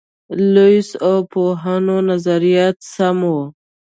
لویس 0.53 0.89
او 1.07 1.15
پوهانو 1.31 1.97
نظریات 2.09 2.77
سم 2.93 3.17
وو. 3.31 3.39